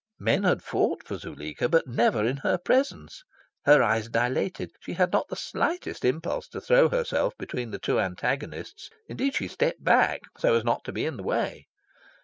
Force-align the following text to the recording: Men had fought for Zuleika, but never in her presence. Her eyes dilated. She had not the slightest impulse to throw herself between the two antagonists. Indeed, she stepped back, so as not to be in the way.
Men 0.17 0.41
had 0.45 0.63
fought 0.63 1.03
for 1.03 1.19
Zuleika, 1.19 1.69
but 1.69 1.85
never 1.85 2.25
in 2.25 2.37
her 2.37 2.57
presence. 2.57 3.21
Her 3.65 3.83
eyes 3.83 4.09
dilated. 4.09 4.71
She 4.79 4.93
had 4.93 5.11
not 5.13 5.27
the 5.27 5.35
slightest 5.35 6.03
impulse 6.03 6.47
to 6.47 6.59
throw 6.59 6.89
herself 6.89 7.37
between 7.37 7.69
the 7.69 7.77
two 7.77 7.99
antagonists. 7.99 8.89
Indeed, 9.07 9.35
she 9.35 9.47
stepped 9.47 9.83
back, 9.83 10.21
so 10.39 10.55
as 10.55 10.63
not 10.65 10.83
to 10.85 10.91
be 10.91 11.05
in 11.05 11.17
the 11.17 11.23
way. 11.23 11.67